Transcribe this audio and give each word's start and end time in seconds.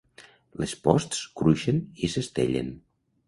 Les 0.61 0.71
posts 0.87 1.19
cruixen 1.41 1.83
i 2.07 2.11
s'estellen. 2.15 2.73